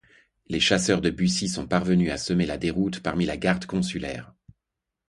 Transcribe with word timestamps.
Les 0.47 0.59
chasseurs 0.59 0.99
de 0.99 1.11
Bussy 1.11 1.47
sont 1.47 1.67
parvenus 1.67 2.09
à 2.09 2.17
semer 2.17 2.47
la 2.47 2.57
déroute 2.57 3.01
parmi 3.01 3.27
la 3.27 3.37
garde 3.37 3.67
consulaire. 3.67 4.33